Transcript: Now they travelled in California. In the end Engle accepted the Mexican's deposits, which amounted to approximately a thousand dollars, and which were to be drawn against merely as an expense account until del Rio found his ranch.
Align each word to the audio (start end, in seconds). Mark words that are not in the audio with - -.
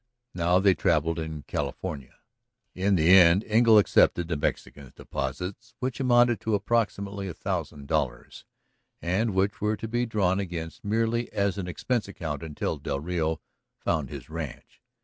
Now 0.33 0.57
they 0.57 0.73
travelled 0.73 1.19
in 1.19 1.43
California. 1.43 2.15
In 2.73 2.95
the 2.95 3.09
end 3.11 3.43
Engle 3.43 3.77
accepted 3.77 4.27
the 4.29 4.35
Mexican's 4.35 4.93
deposits, 4.95 5.75
which 5.77 5.99
amounted 5.99 6.39
to 6.41 6.55
approximately 6.55 7.27
a 7.27 7.35
thousand 7.35 7.85
dollars, 7.87 8.43
and 8.99 9.35
which 9.35 9.61
were 9.61 9.77
to 9.77 9.87
be 9.87 10.07
drawn 10.07 10.39
against 10.39 10.83
merely 10.83 11.31
as 11.31 11.59
an 11.59 11.67
expense 11.67 12.07
account 12.07 12.41
until 12.41 12.77
del 12.77 12.99
Rio 12.99 13.41
found 13.77 14.09
his 14.09 14.27
ranch. 14.27 14.81